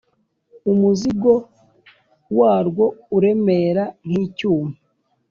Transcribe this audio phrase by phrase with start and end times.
[0.71, 1.33] umuzigo
[2.39, 2.85] warwo
[3.17, 4.73] uremera nk’icyuma,